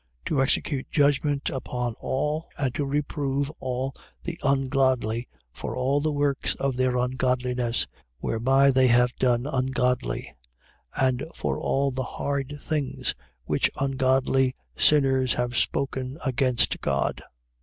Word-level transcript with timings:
To 0.25 0.41
execute 0.41 0.89
judgment 0.89 1.51
upon 1.51 1.93
all 1.99 2.47
and 2.57 2.73
to 2.73 2.87
reprove 2.87 3.51
all 3.59 3.93
the 4.23 4.39
ungodly 4.41 5.27
for 5.53 5.77
all 5.77 6.01
the 6.01 6.11
works 6.11 6.55
of 6.55 6.75
their 6.75 6.95
ungodliness, 6.97 7.85
whereby 8.17 8.71
they 8.71 8.87
have 8.87 9.15
done 9.17 9.45
ungodly: 9.45 10.33
and 10.99 11.23
for 11.35 11.59
all 11.59 11.91
the 11.91 12.01
hard 12.01 12.57
things 12.63 13.13
which 13.45 13.69
ungodly 13.79 14.55
sinners 14.75 15.35
have 15.35 15.55
spoken 15.55 16.17
against 16.25 16.81
God. 16.81 17.21